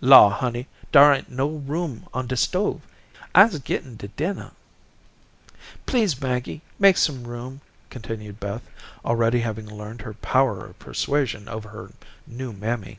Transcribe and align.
"Law, 0.00 0.30
honey, 0.30 0.66
dar 0.90 1.14
ain't 1.14 1.30
no 1.30 1.46
room 1.48 2.08
on 2.12 2.26
de 2.26 2.36
stove. 2.36 2.80
I's 3.36 3.56
gettin' 3.60 3.94
de 3.96 4.08
dinnah." 4.08 4.50
"Please, 5.86 6.20
Maggie, 6.20 6.60
make 6.80 6.96
room," 7.08 7.60
continued 7.88 8.40
Beth, 8.40 8.62
already 9.04 9.38
having 9.42 9.66
learned 9.66 10.00
her 10.02 10.14
power 10.14 10.66
of 10.66 10.78
persuasion 10.80 11.48
over 11.48 11.68
her 11.68 11.92
new 12.26 12.52
mammy. 12.52 12.98